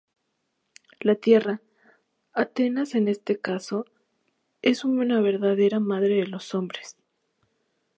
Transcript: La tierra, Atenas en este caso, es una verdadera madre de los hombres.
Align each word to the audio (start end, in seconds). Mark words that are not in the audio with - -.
La 0.99 1.13
tierra, 1.13 1.61
Atenas 2.33 2.95
en 2.95 3.07
este 3.07 3.39
caso, 3.39 3.85
es 4.63 4.83
una 4.83 5.21
verdadera 5.21 5.79
madre 5.79 6.15
de 6.15 6.25
los 6.25 6.55
hombres. 6.55 6.97